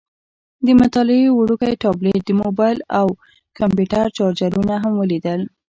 [0.65, 3.07] د مطالعې وړوکی ټابلیټ، د موبایل او
[3.57, 5.41] کمپیوټر چارجرونه هم ولیدل.